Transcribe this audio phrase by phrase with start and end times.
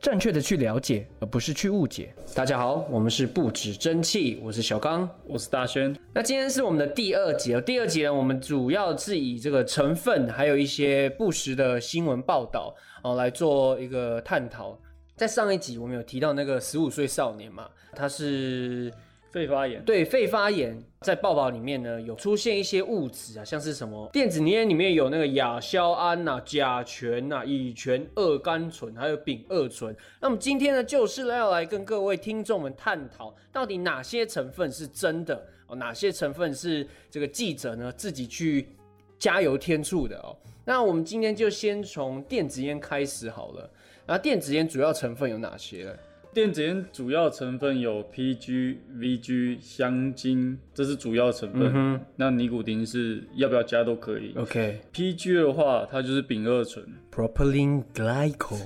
[0.00, 2.14] 正确的去了解，而不是去误解。
[2.34, 5.06] 大家好，我们是不止蒸汽，我是小刚。
[5.26, 7.60] 我是大轩，那今天是我们的第二集哦。
[7.60, 14.78] 第二集呢，我们主要是以这个成分，还有一些不实的新闻报道哦，来做一个探讨。
[15.16, 18.90] 在上一集我们有提到那个十五岁少年嘛，他是
[19.30, 29.94] 肺发炎，对肺发炎，在报道里面呢有出现一些物质啊，像是什么电子烟里面有那个亚硝胺呐、甲醛呐、乙醛二甘醇，还有丙二醇。
[30.20, 38.68] 那么今天呢，就是要来跟各位听众们探讨，到底哪些成分是真的哦，哪些成分是这个记者呢自己去
[39.16, 40.36] 加油添醋的哦。
[40.64, 43.70] 那我们今天就先从电子烟开始好了。
[44.06, 45.94] 那电子烟主要成分有哪些呢？
[46.32, 52.00] 电子烟主要成分有 PG、VG、香精，这是主要成分。
[52.16, 54.32] 那尼古丁是要不要加都可以。
[54.36, 54.80] OK。
[54.92, 56.84] PG 的话，它就是丙二醇。
[57.20, 58.56] Propylene glycol，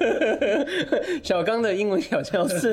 [1.22, 2.72] 小刚的英文小教室，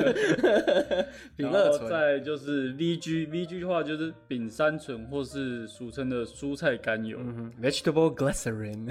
[1.36, 8.90] 丙二醇，再就是 VG，VG 的话就是丙三醇或是俗称的蔬菜甘油，嗯 vegetable glycerin，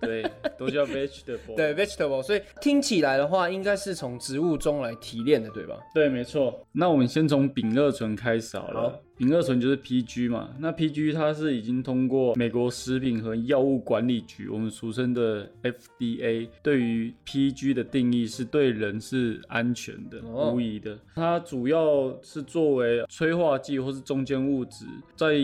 [0.00, 1.54] 对，都叫 vegetable。
[1.54, 5.76] 对 vegetable，所以听起来的话，应该是从植物中来提炼的，对吧？
[5.94, 6.66] 对，没错。
[6.72, 8.80] 那我们先从丙二醇开始好了。
[8.90, 20.98] 好丙二醇就是 PG 嘛，那 PG 它是已经通过美国食品和药物管理局，我们俗称的 FDA，对于 PG 的定义是对人是安全的、哦无疑的。
[21.14, 24.84] 它主要是作为催化剂或是中间物质，
[25.16, 25.34] 在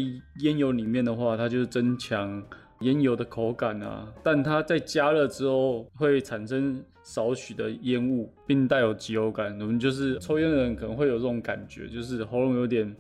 [0.40, 2.42] 烟油里面的话，它就是增强。
[2.80, 9.52] 烟油的口感啊，但它在加热之后会产生少许的烟雾，并带有极油感。
[9.60, 12.90] 我们就是抽烟的人可能会有这种感觉，就是喉咙有点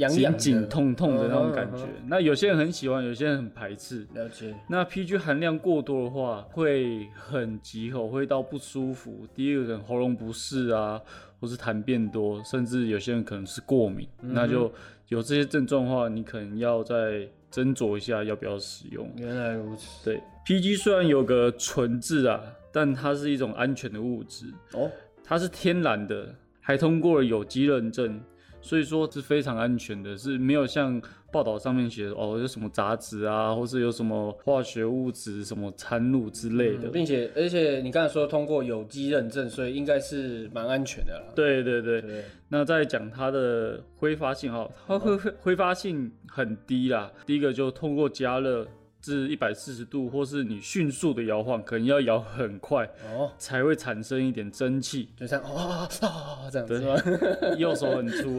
[0.00, 1.84] 痒痒紧紧痛痛的那种感觉。
[2.06, 4.06] 那有些人很喜欢，有些人很排斥。
[4.14, 4.54] 了解。
[4.68, 9.26] 那 PG 含量过多的话，会很急吼，会到不舒服。
[9.34, 11.00] 第一个可能喉咙不适啊，
[11.38, 14.08] 或是痰变多，甚至有些人可能是过敏。
[14.22, 14.72] 嗯那就
[15.08, 19.10] 有这些症状的话，你可能要再斟酌一下要不要使用。
[19.16, 20.04] 原来如此。
[20.04, 22.40] 对，PG 虽然有个纯字啊，
[22.72, 24.90] 但它是一种安全的物质，哦，
[25.24, 28.20] 它是天然的，还通过了有机认证，
[28.62, 31.00] 所以说是非常安全的，是没有像
[31.32, 36.88] 报道上面写的哦，有什么杂质啊，或是有什么化学物质、什么掺入之类的。
[36.88, 41.32] 并且而且你刚才说通过有机认证，所以应该是蛮安全的啦。
[41.34, 47.10] 对对对，对，那再讲它的挥发性哈，它挥挥挥发性很低啦。
[47.24, 48.66] 第一个就通过加热
[49.00, 55.08] 至一百四十度，或是你迅速的摇晃，可能要摇很快，哦，才会产生一点蒸汽。
[55.16, 56.96] 就像哦哦这样子对吗？
[57.58, 58.38] 右手很粗，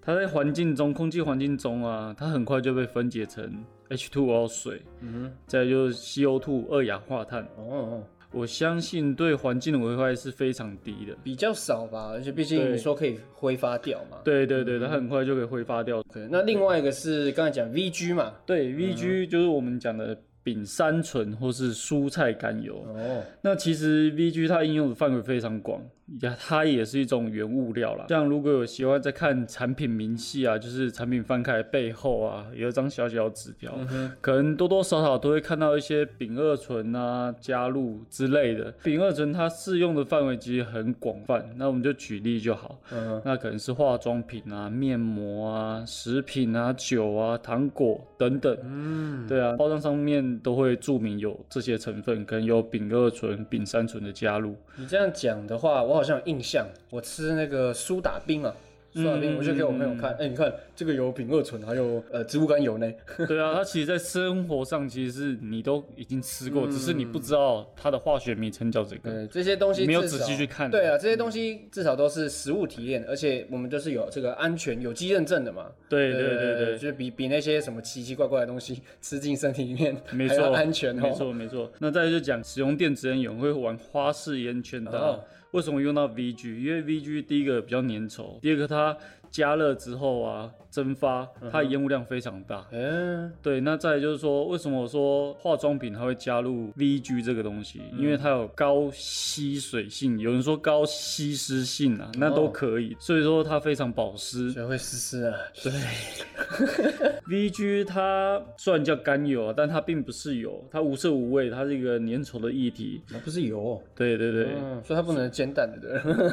[0.00, 7.46] 它在环境中，空气环境中啊，它很快就被分解成 H2O 水，嗯再就是 CO2 二氧化碳。
[7.56, 8.02] 哦，
[8.32, 11.16] 我相信对环境的危害是非常低的。
[11.22, 14.18] 比较少吧，而且毕竟你说可以挥发掉嘛。
[14.24, 16.02] 对对对，它很快就可以挥发掉。
[16.12, 22.84] 对，那另外一个是刚才讲 VG 嘛，对，VG 就是我们讲的丙三醇或是蔬菜甘油。
[22.88, 25.82] 哦，那其实 VG 它应用的范围非常广，
[26.22, 28.06] 呀，它也是一种原物料啦。
[28.08, 33.72] 像如果有喜欢在看产品明细啊，就是产品翻开背后啊，有一张小小的纸条，
[34.20, 38.74] 可能多多少少都会看到一些丙二醇啊加入之类的。
[38.82, 42.80] 丙二醇它适用的范围其实很广泛，那我们就举例就好。
[42.92, 48.56] 嗯，那可能是化妆品啊、面膜啊、食品啊、酒啊、糖果等等。
[48.64, 54.56] 嗯，对啊，包装上面都会注明有这些成分，可能有丙二醇、丙三醇的加入。
[54.76, 58.54] 你这样讲的话，我好像有印象，我吃那个苏打冰啊。
[58.92, 62.92] 苏打冰，嗯我就给我朋友看，哎、你看这个有丙二醇，还有呃植物甘油呢。
[63.28, 69.08] 对啊，它其实，在生活上其实是你都已经吃过，嗯只是你不知道它的化学名称叫这个。
[69.08, 75.66] 对，这些东西没有仔细去看对啊，这些东西至少都是食物提炼，而且我们都是有这个安全有机认证的嘛。
[75.88, 81.02] 对对对对，就是比比那些什么奇奇怪怪的东西吃进身体里面没错，安全哦。
[81.02, 81.70] 没错没错。
[81.78, 86.60] 那再就讲使用电子烟，有人会玩花式烟圈的为什么用到 VG？
[86.60, 88.96] 因为 VG 第一个比较粘稠，第二个它
[89.30, 92.66] 加热之后啊蒸发，它的烟雾量非常大。
[92.72, 97.80] 嗯，对，那再来就是说，为什么我说化妆品它会加入 VG 这个东西？
[97.96, 104.50] 因为它有高吸水性，有人说高吸湿性啊，那都可以，所以说它非常保湿。
[104.52, 105.36] 学会湿湿啊。
[105.62, 105.72] 对
[107.30, 113.00] ，VG 它虽然叫甘油啊，但它并不是油，它无色无味，它是一个粘稠的液体。
[113.08, 115.78] 它不是油哦，对对对，嗯，所以它不能煎蛋的，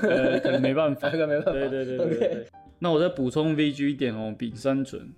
[0.02, 0.10] 对。
[0.10, 1.52] 呃，可能没办法 可能没办法。
[1.52, 2.48] 对对对对。
[2.80, 5.10] 那我再补充 VG 一点哦，丙三醇，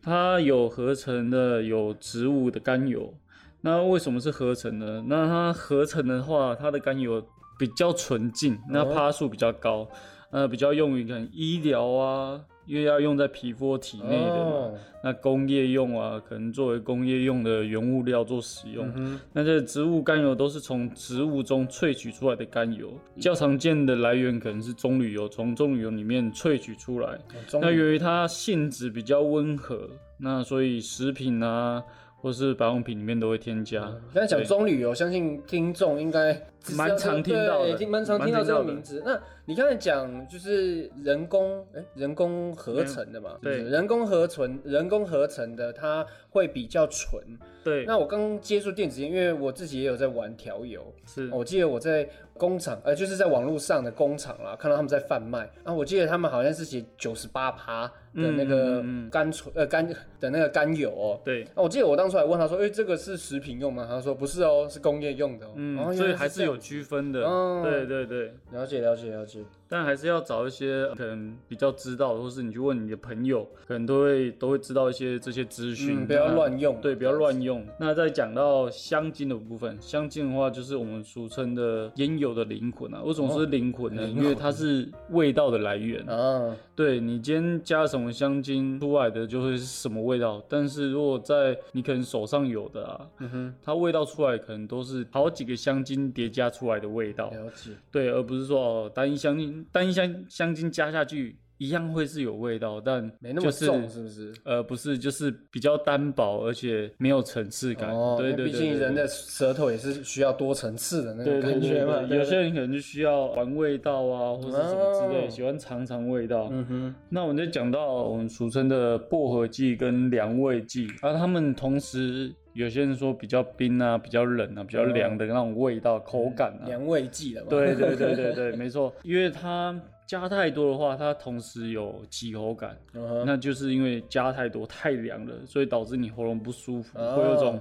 [0.00, 3.12] 它有合成的，有植物的甘油。
[3.60, 5.04] 那为什么是合成呢？
[5.08, 7.26] 那它合成的话，它的甘油
[7.58, 9.88] 比较纯净，那趴数比较高，
[10.30, 14.50] 呃，比较用于可能医疗啊，因为要用在皮肤体内的嘛。
[14.50, 14.74] 哦
[15.06, 18.90] 那工业用啊，可能作为工业用的原物料做使用。
[18.96, 22.90] 嗯那这植物甘油都是从植物中萃取出来的甘油，
[23.20, 27.18] 较常见的来源可能是棕榈油，从棕榈油里面萃取出来。
[27.50, 31.84] 哼，那由于它性质比较温和，那所以食品啊
[32.16, 33.82] 或是保养品里面都会添加。
[34.14, 36.32] 刚才讲棕榈油，相信听众应该
[36.72, 39.02] 蛮常听到的对听蛮常听到这个名字。
[39.04, 43.62] 那你刚才讲就是人工，哎、人工合成的嘛，对。
[43.62, 47.22] 人工合成，人工合成的，它会比较纯。
[47.62, 51.28] 对，那我刚接触电子烟，因为我自己也有在玩调油，是。
[51.30, 59.86] 我记得我在工厂，呃，就是在网络上的工厂啦，看到他们在贩卖，啊，我记得他们好像是写九十八趴的那个嗯嗯嗯甘醇，呃，甘
[60.20, 67.24] 的那个甘油哦、对，啊，我记得我当初还问他说：“哎、这个是食品用吗？”他说：“不是哦，是工业用的、哦。”哦嗯，原所以来这样还是有区分的。
[67.24, 68.34] 哦对对对。
[68.52, 69.40] 了解了解了解。
[69.68, 76.80] 但还是要找一些可能比较知道，或是你去问你的朋友，可能都会都会知道一些这些资讯、嗯，不要乱用。
[76.80, 77.64] 对，不要乱用。
[77.78, 83.02] 那再讲到香精的部分，香精的话就是我们俗称的烟油的灵魂啊。
[83.04, 84.04] 为什么是灵魂呢？
[84.04, 86.04] 灵因为它是味道的来源。
[86.08, 97.30] 啊，对你今天加什么香精出来的就会是什么味道，但是如果在你可能手上有的啊，嗯哼，它味道出来可能都是好几个香精叠加出来的味道。
[97.30, 97.70] 了解。
[97.90, 104.32] 对，而不是说哦，单一香精单一香香精加下去一样会是有味道，但没那么重，是不是？
[104.42, 107.90] 呃，不是，就是比较单薄，而且没有层次感。
[107.90, 112.02] 哦，对对对对对竟人的舌头也是需要多层次的那对对对个感觉嘛。
[112.16, 116.48] 有些人可能就需要玩味道啊，或是什么之类，哦喜欢尝尝味道。
[116.50, 126.66] 嗯哼，那我们就讲到我们俗称的薄荷剂跟凉味剂，而他们同时有些人说比较冰啊、比较冷啊、比较凉的那种味道、口感啊。
[126.66, 127.48] 凉味剂了嘛。
[127.50, 137.60] 对对对对对， 没错，因为它加太多的话，它同时有起口感，嗯，那就是因为加太多太凉了，所以导致你喉咙不舒服，哦会有种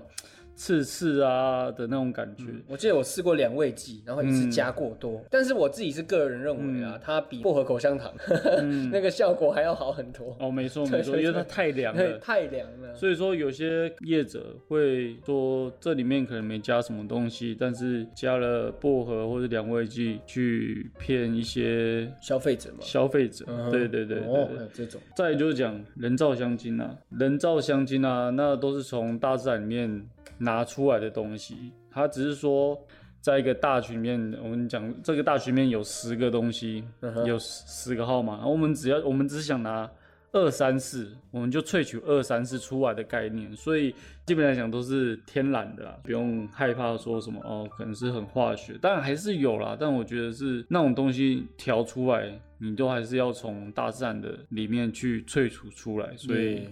[0.56, 2.46] 刺刺啊的那种感觉。
[2.68, 8.14] 我记得我试过两味剂，然后一次嗯加过多，但是我自己是个人认为啊，它比薄荷口香糖
[8.60, 10.36] 嗯 那个效果还要好很多。
[10.40, 12.18] 哦，没错对没错，因为它太凉，了。
[12.20, 12.94] 太凉了。
[12.96, 23.46] 所以说，有些业者会说这里面可能没加什么东西，但是加了薄荷或者凉味剂去骗一些消费者嘛，消费者。
[23.72, 30.06] 对对对对哦，对还有这种，再来就是讲人造香精啊，人造香精啊，那都是从大自然里面
[30.38, 31.72] 拿出来的东西。
[31.90, 32.80] 它只是说，
[33.22, 36.84] 在一个大群里面，我们讲这个大群里面有十个东西，
[37.26, 39.90] 有十十个号码，然后我们只要我们只是想拿
[40.32, 43.94] 二三四，我们就萃取二三四出来的概念，所以
[44.26, 56.68] 基本来讲都是天然的啦，不用害怕说什么哦，可能是很化学，当然还是有啦，但我觉得是那种东西调出来，你都还是要从大自然的里面去萃取出来，所以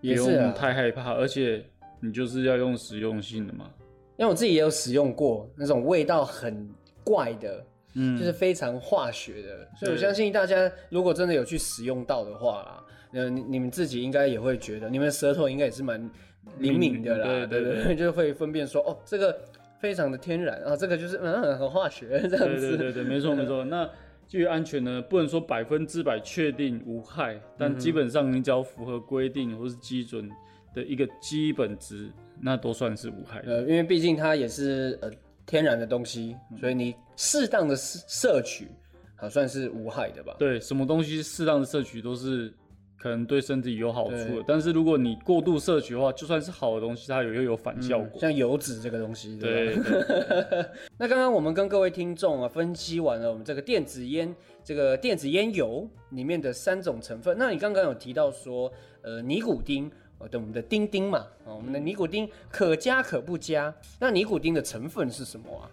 [0.00, 0.52] 不用也是啊。
[0.52, 1.62] 太害怕，而且
[2.02, 3.70] 你就是要用实用性的嘛，
[4.16, 6.68] 因为我自己也有使用过那种味道很
[7.04, 7.64] 怪的，
[7.94, 16.10] 嗯，就是非常化学的，所以我相信大家如果真的有去使用到的话啦，呃，你你们自己应该也会觉得，你们的舌头应该也是蛮
[16.58, 19.40] 灵敏的啦，对对对对 就会分辨说，哦，这个
[19.78, 23.64] 非常的天然啊，这个就是嗯很化学这样子，对对对，没错没错。
[23.66, 23.88] 那
[24.26, 30.28] 至于安全呢，不能说百分之百确定无害，嗯但基本上你只要符合规定或是基准
[30.74, 32.10] 的一个基本值，
[32.40, 33.52] 那都算是无害的。
[33.52, 35.10] 呃，因为毕竟它也是呃
[35.46, 38.68] 天然的东西，嗯所以你适当的摄摄取，
[39.16, 40.34] 好算是无害的吧。
[40.38, 42.52] 对，什么东西适当的摄取都是
[42.98, 48.20] 可能对身体有好处的，但是如果你过度摄取的话，就算是好的东西，它也会有反效果。
[48.20, 49.82] 像油脂这个东西，对吧？
[49.82, 57.36] 对对 那刚刚我们跟各位听众啊分析完了我们这个电子烟这个电子烟油里面的三种成分。
[57.36, 59.90] 那你刚刚有提到说，呃，尼古丁，
[60.22, 63.74] 呃，对，我们的丁丁嘛，啊，我们的尼古丁可加可不加。
[63.98, 65.68] 那尼古丁的成分是什么啊？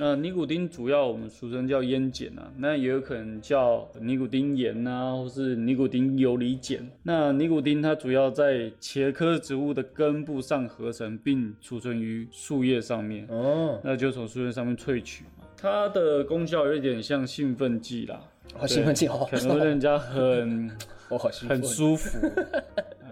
[0.00, 6.88] 那尼古丁主要我们俗称叫烟碱啊，那也有可能叫尼古丁盐啊，或是尼古丁游离碱。
[7.02, 15.44] 那尼古丁它主要在茄科植物的根部上合成，并储存于树叶上面，哦，那就从树叶上面萃取嘛。
[15.56, 18.20] 它的功效有一点像兴奋剂啦，
[18.54, 20.70] 好兴奋剂哦，可能会让人家很
[21.10, 22.62] 我好兴奋很，舒服， 啊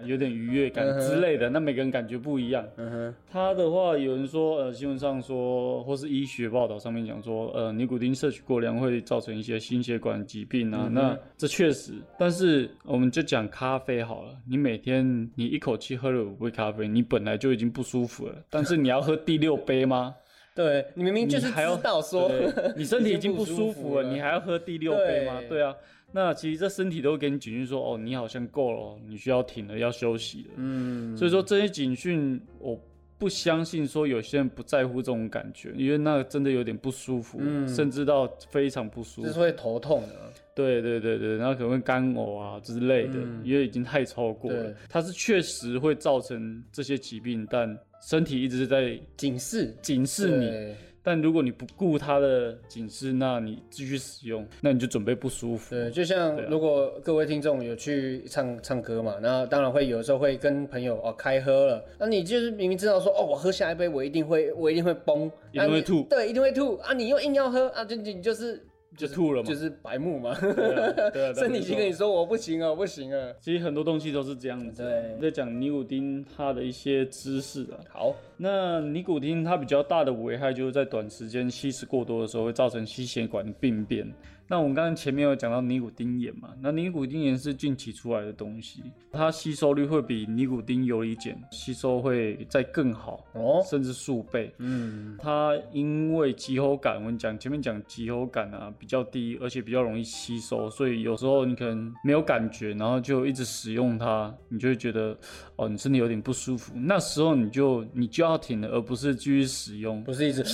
[0.06, 1.50] 有点愉悦感之类的。
[1.50, 2.66] 那每个人感觉不一样。
[2.76, 10.88] 嗯哼，他的话，有人说，呃，新闻上说，或是医学报道上面讲说，呃，尼古丁摄取过量会造成一些心血管疾病啊。
[10.90, 20.14] 那这确实，但是我们就讲咖啡好了，你每天你一口气喝了五杯咖啡，你本来就已经不舒服了， 但是你要喝第六杯吗？
[20.54, 25.38] 对你明明就是知道说对你身体 已经不舒服了，你还要喝第六杯吗？
[25.40, 25.75] 对对啊，
[26.16, 30.54] 那其实这身体都会给你警讯说，哦，你好像够了哦，你需要停了，要休息了。
[30.56, 32.80] 嗯，所以说这些警讯，我
[33.18, 39.26] 不相信说有些人不在乎这种感觉，因为那个真的有点不舒服，嗯甚至到非常不舒服。
[39.26, 40.32] 就是会头痛的。
[40.54, 44.75] 对对对对，然后可能会干呕啊之类的，嗯因为已经太超过了。
[44.88, 50.75] 它是确实会造成这些疾病，但身体一直是在警示警示你。
[51.06, 55.72] 对但如果你不顾它的警示，那你继续使用，那你就准备不舒服。
[55.72, 66.02] 对，就像如果各位听众有去唱唱歌嘛，那当然会有时候会跟朋友哦开喝了，那你就是明明知道说哦，我喝下一杯我一定会我一定会崩，一定会吐。
[66.10, 66.76] 对，一定会吐。
[66.78, 68.60] 啊，你又硬要喝啊，就你就是
[68.96, 73.32] 就吐了嘛就是白目嘛，对啊 身体已经跟你说我不行啊，我不行啊。
[73.40, 74.82] 其实很多东西都是这样子。
[74.82, 77.78] 对在讲尼古丁它的一些知识啊。
[77.88, 84.06] 好，那尼古丁它比较大的危害就是在短时间吸食过多的时候会造成心血管病变。
[84.48, 94.52] 那我们刚刚前面有讲到尼古丁盐嘛，那尼古丁盐是近期出来的东西，它吸收率会比尼古丁游离碱吸收会再更好，哦，甚至数倍。
[94.58, 105.16] 嗯，它因为极喉感，我们讲前面讲极喉感啊比较低，而且比较容易吸收，所以有时候你可能没有感觉，然后就一直使用它，你就会觉得
[105.56, 110.04] 哦你身体有点不舒服，那时候你就你就要停了，而不是继续使用。
[110.04, 110.44] 不是一直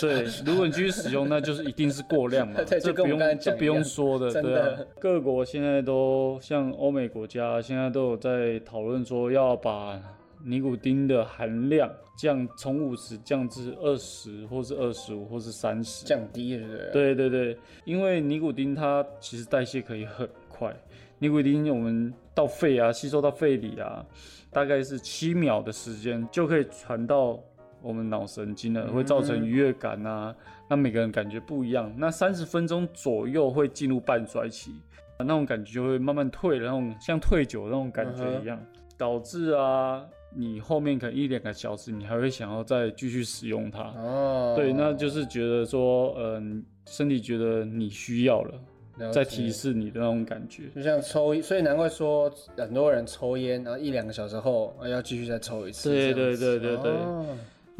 [0.00, 4.78] 对，如果你继续使用，那就是一定是过量嘛， 对就跟我们这不用讲这不用说的，真对啊。
[5.00, 9.98] 各国现在都像欧美国家，现在都有在讨论说要把
[10.44, 16.04] 尼古丁的含量降从五十降至二十，或是二十五，或是三十。
[16.04, 16.90] 降低，对不对？
[16.92, 20.74] 对对对，因为尼古丁它其实代谢可以很快，
[21.18, 24.04] 尼古丁我们到肺啊，吸收到肺里啊，
[24.52, 27.38] 大概是七秒的时间就可以传到
[27.82, 30.34] 我们脑神经了，会造成愉悦感啊。
[30.68, 34.72] 那每个人感觉不一样，那三十分钟左右会进入半衰期，
[35.18, 38.60] 那种感觉就会慢慢退了，那种像退酒那种感觉一样，
[38.96, 40.04] 导致啊。
[40.30, 43.80] 你后面可能一两个小时，你还会想要再继续使用它。
[43.96, 48.54] 哦，对，那就是觉得说，嗯、身体觉得你需要了，
[48.98, 50.64] 了解在提示你的那种感觉。
[50.76, 55.88] 就像抽，所以难怪说很多人抽烟，然后一两个小时后啊要继续再抽一次。
[55.88, 57.24] 对对对对对哦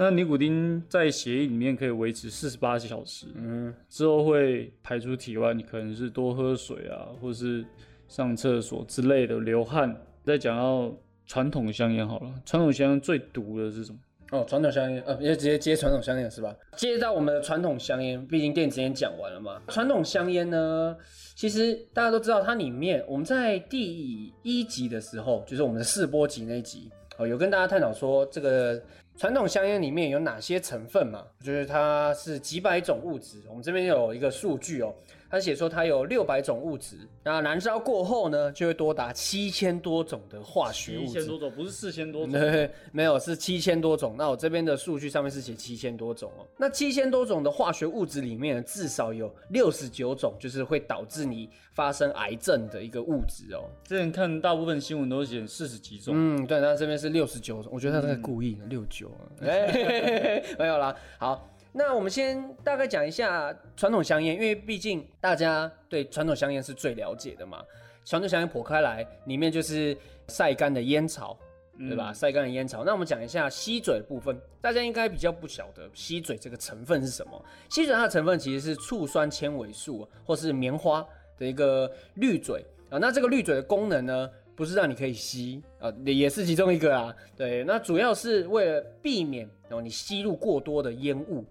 [0.00, 7.66] 那尼古丁在血液里面可以维持四十八小时，嗯，之后会排出体外，你可能是多喝水啊，或是
[8.06, 10.00] 上厕所之类的流汗。
[10.24, 13.98] 再讲到传统香烟好了，传统香烟最毒的是什么？
[14.30, 16.54] 哦，传统香烟，呃，也直接接传统香烟是吧？
[16.76, 19.60] 接到我们的传统香烟，毕竟电子烟讲完了嘛。
[19.66, 20.96] 传统香烟呢，
[21.34, 28.80] 其实大家都知道，它里面我们在第一集的时候，就是我们的试播集那一集，哦，有跟大家探讨说这个
[29.18, 31.26] 传统香烟里面有哪些成分嘛？
[31.42, 34.94] 就是它是几百种物质，我们这边有一个数据哦，
[35.30, 41.06] 它写说它有六百种物质，那燃烧过后呢，就会多达七千多种的化学物质。
[41.06, 42.32] 七千多种，不是四千多种。
[42.32, 44.14] 对， 没有是七千多种。
[44.16, 46.46] 那我这边的数据上面是写七千多种哦。
[46.56, 53.68] 那七千多种的化学物质里面，至少有六十九种就是会导致你发生癌症的一个物质哦。
[53.84, 59.10] 之前看大部分新闻都写四十几种，嗯，对，那这边是六十九种，我觉得他是在故意的六九，
[59.42, 60.96] 哎，没有啦。
[61.18, 67.62] 好，那我们先大概讲一下传统香烟，因为毕竟大家对传统香烟是最了解的嘛。
[68.04, 69.96] 传统香烟剖开来，里面就是
[70.28, 71.38] 晒干的烟草，
[71.78, 72.10] 对吧？
[72.12, 72.84] 晒干的烟草。
[72.84, 77.44] 那我们讲一下吸嘴的部分，大家应该比较不晓得吸嘴这个成分是什么。
[77.68, 81.06] 吸嘴它的成分其实是醋酸纤维素或是棉花
[81.36, 82.96] 的一个滤嘴啊。
[82.98, 87.14] 那这个滤嘴的功能呢，不是让你可以吸啊，也是其中一个啊。
[87.36, 91.44] 对，那主要是为了避免哦你吸入过多的烟雾。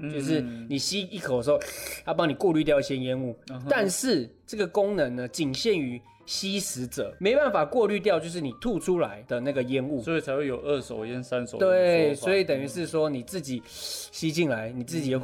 [0.00, 1.58] 就是你吸一口的时候，
[2.04, 3.36] 它帮你过滤掉一些烟雾，
[3.68, 10.02] 但是这个功能呢，仅限于吸食者，没办法过滤掉，就是你吐出来的那个烟雾。
[10.02, 15.20] 所以才会有二手烟、三手烟对，所以等于是说你自己吸进来，你自己又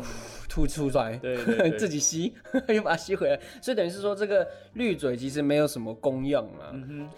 [0.49, 1.37] 吐出来，对
[1.77, 2.33] 自己吸
[2.75, 6.73] 又把它吸回来，所以等于是说这个滤嘴其实没有什么功用啊。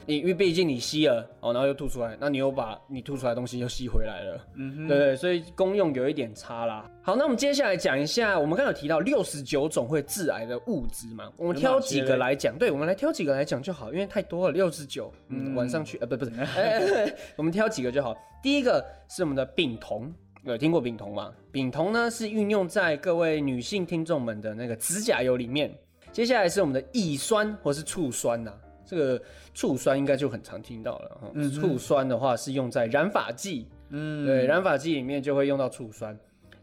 [0.05, 6.90] 你因为毕竟你吸了哦，然后又吐出来，那你又把你吐出来的东西又吸回来了，嗯对对，所以功用有一点差啦。
[7.02, 18.16] 好，那我们接下来讲一下，我们刚刚有提到六十九种会致癌的物质嘛，我们挑几个来讲，对，我们来挑几个来讲就好，因为太多了，六十九，嗯，晚上去，呃，不不是， 哎 我们挑几个就好。
[18.42, 20.12] 第一个是我们的丙酮。
[20.45, 21.33] 有听过丙酮吗？
[21.50, 25.76] 丙酮呢是运用在各位女性听众们的那个指甲油里面。
[26.12, 28.54] 接下来是我们的乙酸或是醋酸呐、
[28.87, 29.21] 这个
[29.52, 31.28] 醋酸应该就很常听到了哈。
[31.50, 36.16] 醋酸的话是用在染发剂，嗯，对，染发剂里面就会用到醋酸。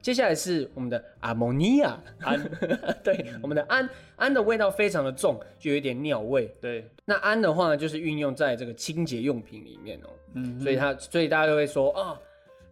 [0.04, 2.40] 接下来是我们的阿莫尼亚氨，
[3.04, 6.54] 对，我们的氨氨的味道非常的重，就有一点尿味。
[6.62, 12.20] 对，那氨的话呢，就是运用在这个清洁用品里面哦、嗯，所以它所以大家都会说啊。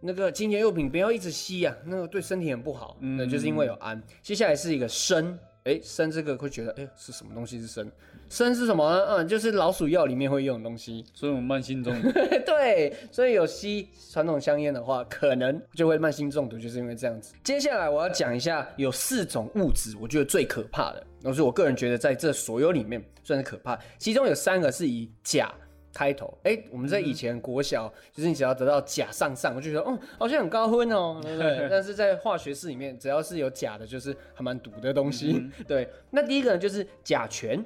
[0.04, 2.96] 那个清洁用品不要一直吸啊，那个对身体很不好。
[3.00, 4.02] 那就是因为有氨。
[4.20, 7.88] 接下来是一个砷，哎，砷这个会觉得，哎，是什么东西是砷？
[8.28, 9.06] 砷是什么呢？
[9.08, 11.04] 嗯，就是老鼠药里面会用的东西。
[11.14, 12.10] 所以我们慢性中毒。
[12.44, 17.34] 对，所以有吸传统香烟的话，可能就会慢性中毒，就是因为这样子。
[17.44, 23.78] 接下来我要讲一下，有四种物质，我觉得最可怕的，那是我个人觉得在这所有里面算是可怕。
[23.98, 25.52] 其中有三个是以钾。
[25.92, 31.68] 开头，哎，我们在以前国小，就是你只要得到甲上上，我就觉得，哦，好像很高分哦，对不对？
[31.70, 35.48] 但是在化学式里面，只要是有甲的，就是还蛮毒的东西。
[35.66, 37.64] 对，那第一个呢，就是甲醛，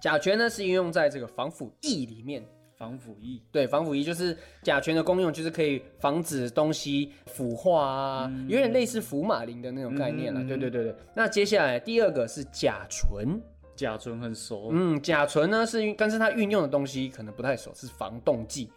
[0.00, 2.44] 甲醛呢是应用在这个防腐剂里面。
[2.76, 10.44] 防腐剂，对，防腐剂就是甲醛的功用，就是可以防止东西腐化啊，有点类似福马林的那种概念了。
[10.44, 10.94] 对对对对。
[11.12, 13.42] 那接下来第二个是甲醇。
[13.78, 18.68] 甲醇很熟，嗯，甲醇呢是，但是它运用的东西可能不太熟，是防冻剂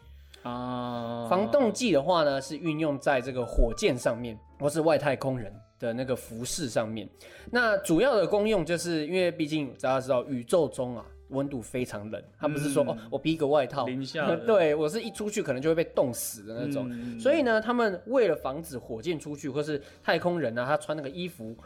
[0.44, 1.28] 啊。
[1.28, 7.10] 防冻剂的话呢，是运用在这个火箭上面，或是外太空人的那个服饰上面。
[7.50, 17.20] 那主要的功用就是因为毕竟大家知道宇宙中啊温度非常冷，他不是说哦我披个外套，零下， 对我是一出去可能就会被冻死的那种。
[17.20, 21.58] 所以呢，他们为了防止火箭出去或是太空人啊他穿那个衣服，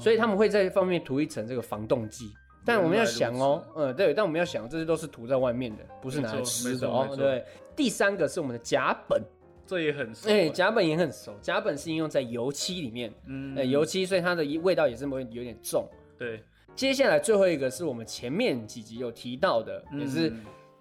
[0.00, 2.32] 所以他们会在方面涂一层这个防冻剂。
[2.68, 7.08] 但我们要想哦，嗯，对，但我们要想，这些都是涂在外面的，不是拿来吃的哦。
[7.16, 7.42] 对，
[7.74, 9.18] 第三个是我们的甲苯，
[9.66, 10.28] 这也很熟。
[10.28, 15.88] 哎，甲苯也很熟，甲苯是应用在油漆里面，嗯，油漆，所以它的味道也是会有点重。
[16.18, 16.42] 对，
[16.76, 20.32] 接下来最后一个是我们前面几集有提到的，也是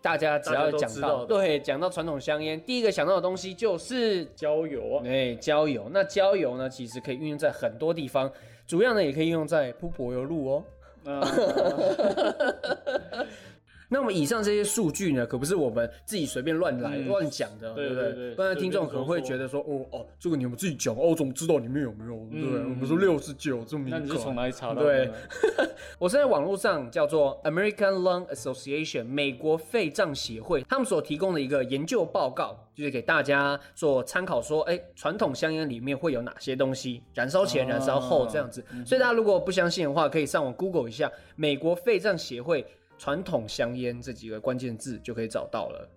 [0.01, 5.03] 大家只要讲到，对，讲到传统香烟，第一个想到的东西就是焦油啊。
[5.05, 8.31] 哎，焦油，那焦油呢，其实可以运用在很多地方，
[8.65, 10.63] 主要呢也可以用在铺柏油路哦。
[11.05, 13.25] 啊哈
[13.89, 18.35] 那我们以上这些数据呢，可不是我们自己随便乱来乱讲的，对不对？
[18.35, 22.27] 不然听众可能会觉得说，哦哦，这个你们自己讲，哦，我怎么知道里面有没有？
[22.31, 22.59] 对？
[22.63, 24.81] 我们说六十九这么，那你是从哪里查的？
[24.81, 25.09] 对，
[25.97, 37.01] 我是在网络上叫做 American Lung Association 美国肺脏协会，他们所提供的一个研究报告，就是给大家做参考，说，哎，传统香烟里面会有哪些东西？
[37.13, 38.61] 燃烧前、燃烧后这样子。
[38.85, 42.65] 所以大家如果不相信的话，可以上网 Google 一下美国肺脏协会。
[42.97, 45.87] 传统香烟这几个关键字就可以找到了。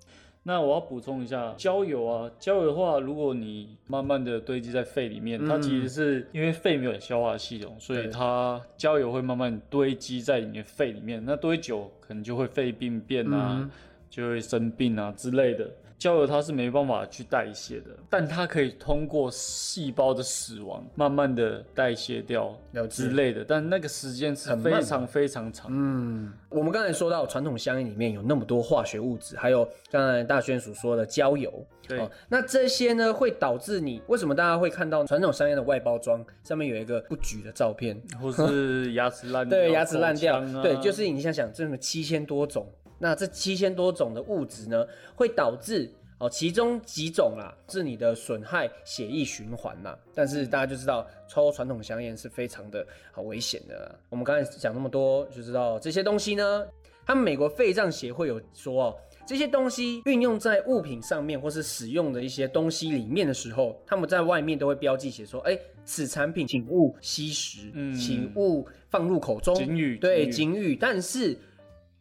[0.43, 11.23] 那我要补充一下，焦油啊，焦油的话，如果你慢慢的堆积在肺里面，它其实是因为肺没有消化系统，所以它焦油会慢慢堆积在你的肺里面。
[11.27, 13.71] 那堆久可能就会肺病变啊，
[14.09, 15.71] 就会生病啊之类的。
[16.01, 22.57] 焦油它是没办法去代谢的，但它可以通过细胞的死亡，慢慢的代谢掉
[22.89, 23.45] 之类的。
[23.45, 25.67] 但那个时间是非常非常长。
[25.71, 31.65] 嗯，我们刚才说到传统香烟里面有那么多化学物质，还有刚才大轩所说的焦油。
[31.87, 39.47] 对，那这些呢会导致你为什么大家会看到传统香烟的外包装上面有一个不举的照片，或是牙齿烂？
[39.51, 40.41] 对，牙齿烂掉。
[40.63, 42.67] 对，就是你想想，这么七千多种。
[43.03, 44.87] 那这七千多种的物质呢，
[45.17, 49.99] 会导致哦，其中几种啦，是你的损害血液循环呐。
[50.15, 53.99] 但是大家就知道，抽传统香烟是非常的好危险的。
[54.11, 56.67] 我们刚才讲那么多，就知道这些东西呢，
[57.07, 69.55] 他们美国肺脏协会有说哦，这些东西运用在物品上面或是使用的一些东西里面的时候，他们在外面都会标记写说，哎，此产品请勿吸食，请勿放入口中。
[69.55, 71.39] 警语，对，警语，但是。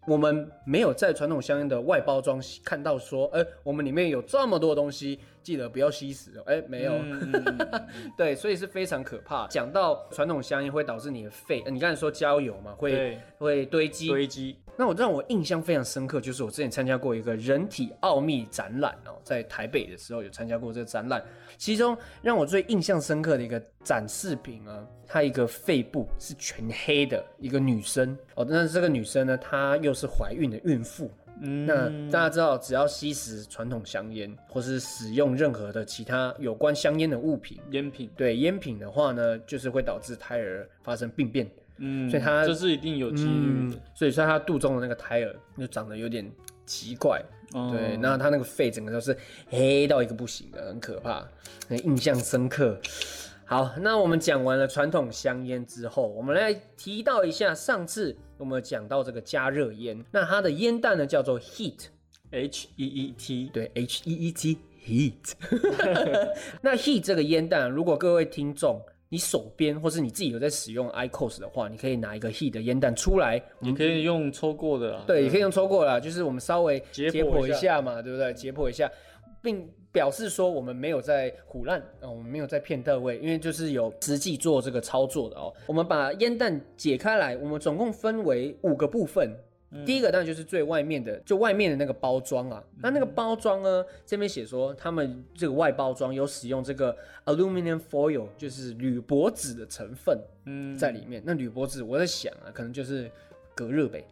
[0.10, 6.44] 我们没有在传统香烟的外包装看到说，哎，我们里面有这么多东西，记得不要吸食哦。
[6.48, 6.94] 哎，没有，
[8.18, 9.46] 对，所以是非常可怕。
[9.50, 14.58] 讲到传统香烟会导致你的肺，你刚才说焦油嘛，会会堆积堆积。
[14.80, 21.22] 那我让我印象非常深刻，就是我之前参加过一个人体奥秘展览哦，在台北的时候有参加过这个展览，
[21.58, 31.12] 其中让我最印象深刻的一个展示品呢，它一个肺部是全黑的一个女生哦，但是这个女生呢，她又是怀孕的孕妇。
[31.42, 41.46] 嗯，那大家知道，只要吸食传统香烟，或是使用任何的其他有关香烟的物品，烟品，对烟品的话呢，就是会导致胎儿发生病变。
[41.80, 46.30] 嗯，所以它这是一定有几率，所以说它肚中的那个胎儿就长得有点
[46.66, 47.24] 奇怪，
[47.72, 51.26] 对，那他那个肺整个都是黑到一个不行的，很可怕，
[51.68, 52.80] 很印象深刻。
[53.46, 65.34] 好，那我们讲完了传统香烟之后，我们来提到一下上次我们讲到这个加热烟，那它的烟弹呢叫做 heat，H E E T，对，H E E T heat。
[66.62, 68.82] 那 heat 这个烟弹，如果各位听众。
[69.10, 75.04] 你手边或是你自己有在使用 iCos 的话，你可以拿一个 heat 的烟弹出来，你可以用抽过的啦。
[75.08, 78.32] 对，也可以用抽过啦，就是我们稍微解剖一下嘛，对不对？
[78.34, 78.90] 解剖一下，
[79.42, 85.52] 并表示说我们没有在胡乱，呃，我们没有在骗各位，因为就是有实际做这个操作的哦。
[85.66, 89.36] 我们把烟弹解开来，我们总共分为五个部分。
[89.86, 92.64] 第一个当然就是最外面的，就外面的那个包装啊。
[92.82, 101.22] 那那个包装呢，这边写说他们这个外包装有使用这个 aluminum foil，就是铝箔纸的成分嗯，在里面。
[101.26, 103.12] 那铝箔纸，我在想啊，可能就是
[103.54, 104.04] 隔热呗。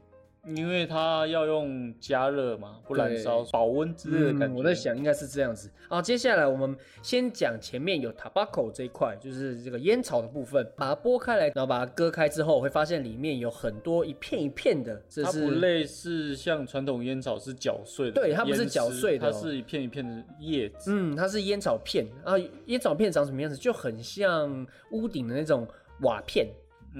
[0.55, 4.57] 因为它要用加热嘛，不燃烧，保温之类的感嗯，觉。
[4.57, 5.69] 我在想应该是这样子。
[5.89, 20.91] 好，接下来我们先讲前面有 tobacco 这一块，就是这个烟草的部分，把它剥开来，然后把它割开之后，会发现里面有很多一片一片的，这它不是类似像传统烟草是搅碎的，对它不是烟搅碎的哦它是一片一片的叶子。
[20.93, 22.33] 嗯，它是烟草片啊，
[22.67, 23.57] 烟草片长什么样子？
[23.57, 25.67] 就很像屋顶的那种
[26.01, 26.47] 瓦片。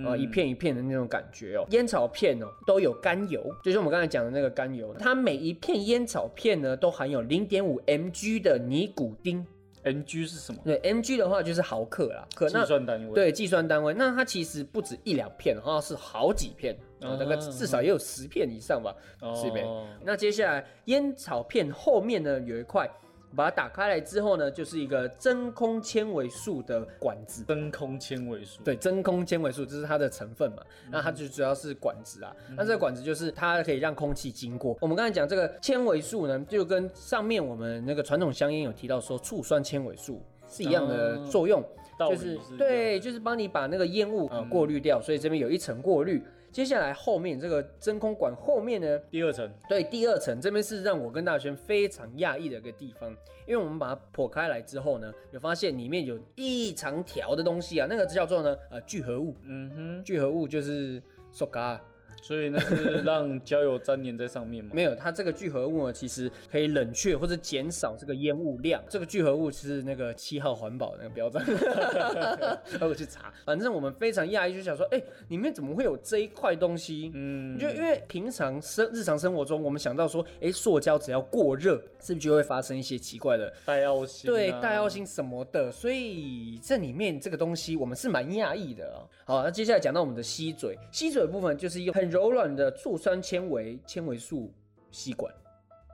[0.05, 1.65] 啊，嗯一片一片的那种感觉哦。
[1.71, 9.45] 烟草片哦都有甘油，就是我们刚才讲的那个甘油，它每一片烟草片呢都含有零点五 mg 的尼古丁。
[9.83, 10.59] mg 是什么？
[10.65, 18.93] 对，mg 的话就是毫克啦，可计算单位。，对计算单位，那它其实不止一两片，好像是好几片，啊、大概哦至少也有十片以上吧，
[19.33, 19.61] 是呗？
[19.61, 22.89] 哦，那接下来烟草片后面呢有一块，
[23.37, 27.43] 把它打开来之后呢，就是一个真空纤维素的管子。
[27.47, 28.63] 真空纤维素。
[28.63, 32.35] 对，真空纤维素这是它的成分嘛，那它就主要是管子啊。
[32.55, 34.75] 那这个管子就是它可以让空气经过。
[34.81, 40.19] 我们刚才讲这个纤维素呢，就跟上面我们那个传统香烟有提到说醋酸纤维素
[40.49, 41.63] 是一样的哦作用，
[41.99, 46.23] 就是对，就是帮你把那个烟雾啊过滤掉，所以这边有一层过滤。
[46.57, 53.11] 接下来后面这个真空管后面呢，第二层，对，第二层这边是让我跟大轩非常讶异的一个地方，
[53.45, 60.99] 因为我们把它剖开来之后呢，有发现里面有一长条的东西啊，那个叫做呢呃聚合物，嗯哼，聚合物就是
[61.31, 61.79] 塑胶。
[62.21, 64.71] 所以那是让焦油粘连在上面嘛。
[64.73, 68.81] 没有，它这个聚合物呢，其实可以冷却或者减少这个烟雾量。
[68.89, 71.41] 这个聚合物是那个七号环保那个标章，
[72.81, 73.33] 我去查。
[73.45, 77.11] 反正我们非常讶异，就想说，哎、里面怎么会有这一块东西？
[77.13, 84.33] 嗯，就因为平常生日常生活中，我们想到说，哎，塑胶只要过热，是不是就会发生一些奇怪的，带药性、啊。
[84.33, 85.71] 对，带药性什么的？
[85.71, 89.03] 所以这里面这个东西，我们是蛮讶异的啊。
[89.25, 94.53] 好，那接下来讲到我们的吸嘴，吸嘴的部分就是用很柔软的醋酸纤维纤维素
[94.91, 95.33] 吸管。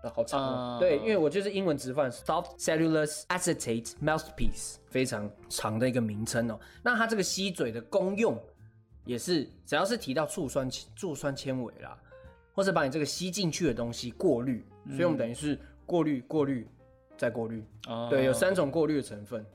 [0.03, 0.77] 啊，好长哦。
[0.77, 6.59] 啊对，因为我就是英文直翻 soft cellulose acetate mouthpiece，非常长的一个名称哦。
[6.83, 8.37] 那它这个吸嘴的功用
[9.05, 11.97] 也是，只要是提到醋酸醋酸纤维啦，
[12.53, 16.67] 或者把你这个吸进去的东西过滤，所以我们等于是过滤、过滤
[17.17, 17.63] 再过滤。
[17.87, 19.45] 啊对，有三种过滤的成分。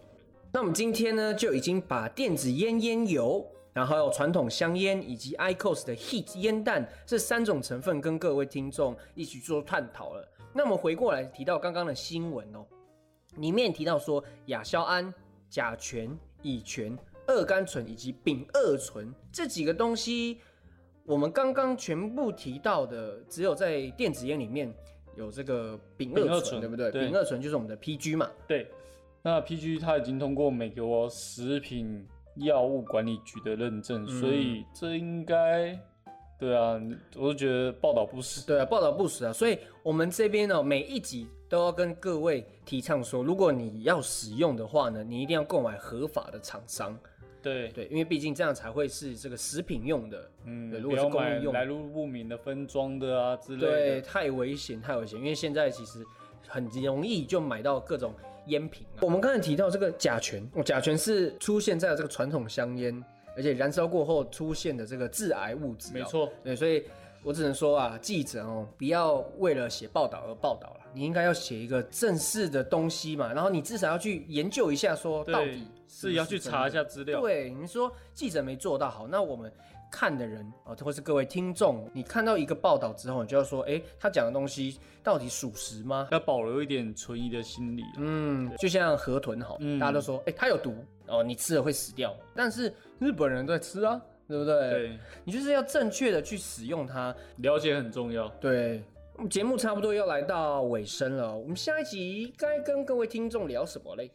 [0.51, 3.47] 那我们今天呢，就已经把电子烟烟油，
[3.79, 10.29] 然后还有传统香烟以及 ICOS 的 Heat 烟弹这三种成分，跟各位听众一起做探讨了。
[10.53, 12.67] 那我们回过来提到刚刚的新闻哦，
[13.37, 15.15] 里面提到说亚硝胺、
[15.49, 20.41] 甲醛、乙醛、二甘醇以及丙二醇这几个东西，
[21.05, 24.75] 我们刚刚全部提到的，只有在电子烟里面
[25.15, 26.91] 有这个丙二醇，对不对？
[26.91, 28.29] 对丙二醇就是我们的 PG 嘛。
[28.49, 28.69] 对，
[29.23, 32.05] 那 PG 它已经通过美国食品
[32.41, 35.79] 药物管理局的认证，嗯所以这应该，
[36.39, 36.81] 对啊，
[37.17, 38.47] 我就觉得报道不实。
[38.47, 46.97] 对啊，报道不实啊，所以我们这边呢，每一集都要跟各位提倡说，如果你要使用的话呢，你一定要购买合法的厂商，
[47.43, 54.03] 对，对，因为毕竟这样才会是这个食品用的，嗯，对如果要买供应用来路不明的分装的啊之类的对，的。
[54.03, 56.05] 太危险，太危险，因为现在其实
[56.47, 58.13] 很容易就买到各种
[58.49, 59.01] 烟品、啊。
[59.01, 63.03] 我们刚才提到这个甲醛，哦，甲醛是出现在这个传统香烟，
[63.37, 66.85] 而且燃烧过后出现的这个致癌物质、没，错，对，所以
[67.23, 76.79] 我只能说啊，记者哦，不要为了写报道而报道了，你应该要写一个正式的东西嘛，然后你至少要去研究一下，说到底是要去查一下。
[76.79, 77.21] 下资料。
[77.21, 79.53] 对，你说记者没做到好，那我们
[79.91, 86.09] 看的人啊、或是各位听众，你看到一个报道之后，你就要说，哎，他讲的东西到底属实吗？
[86.11, 87.83] 要保留一点存疑的心理。
[87.99, 90.75] 嗯，就像河豚好，嗯大家都说，哎，它有毒
[91.07, 94.71] 哦，你吃了会死掉，但是日本人在吃啊，对不对？
[94.71, 97.15] 对，你就是要正确的去使用它。
[97.39, 98.29] 了解很重要。
[98.41, 98.83] 对，
[99.15, 104.11] 我们节目差不多要来到尾声了，我们下一集该跟各位听众聊什么嘞？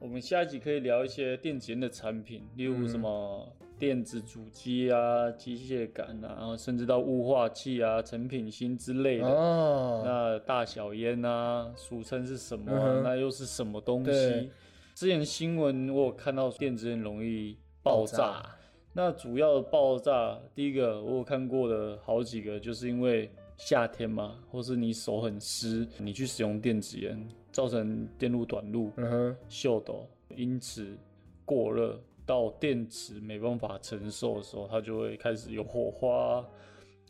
[0.00, 9.26] 我们下一集可以聊一些电子烟的产品，例如什么电子主机啊、机械感啊，然后甚至到雾化器啊、成品芯之类的。
[9.26, 14.50] 哦，那大小烟啊，俗称是什么啊、嗯那又是什么东对西？
[14.94, 18.42] 之前新闻我有看到电子烟容易爆炸。
[18.92, 30.98] 那主要的爆炸，第一个我有看过的好几个，就是因为夏天嘛，或是你手很湿，你去使用电子烟，造成电路短路、嗯哼，秀抖，因此
[31.44, 36.44] 过热到电池没办法承受的时候，它就会开始有火花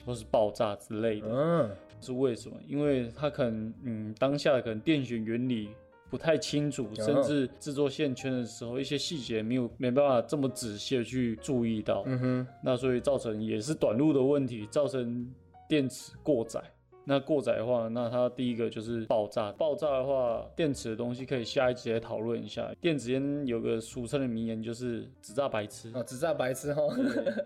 [0.07, 1.27] 或是爆炸之类的。
[1.29, 2.57] 嗯，是为什么？
[2.69, 5.71] 因为它可能，嗯，当下可能电学原理
[6.09, 15.29] 不太清楚，甚至制作线圈的时候，一些细节没有没办法这么仔细的去注意到，嗯哼，那所以造成也是短路的问题，造成
[15.69, 16.63] 电池过载。
[17.11, 19.51] 那过载的话，那它第一个就是爆炸。
[19.53, 22.71] 爆炸的话，电池的东西可以下一集来讨论一下。
[22.83, 25.91] 电子烟有个俗称的名言，就是“只炸白痴”。
[25.97, 26.83] 哦，只炸白痴哈。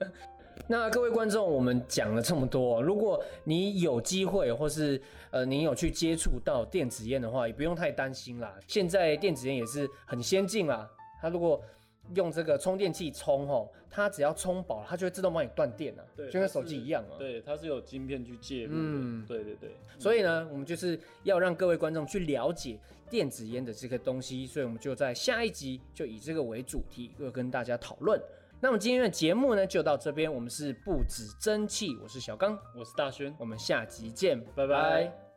[0.66, 8.52] 那各位观众，我们讲了这么多，如果你有机会，或是呃你有去接触到电子烟的话，也不用太担心啦。
[8.66, 11.62] 现在电子烟也是很先进啦，它如果
[12.14, 17.14] 用这个充电器充吼，它只要充饱，它就会自动帮你断电啊，对就跟手机一样啊。
[17.18, 18.80] 对，它是有晶片去介入的。
[18.80, 19.70] 嗯对对对。
[19.98, 28.20] 所以呢，我们就是要让各位观众去了解电子烟的这个东西，所以我们就在下一集就以这个为主题，会跟大家讨论。
[28.60, 30.32] 那么今天的节目呢，就到这边。
[30.32, 33.34] 我们是不止蒸汽，我是小刚，我是大轩。
[33.38, 35.31] 我们下集见，拜拜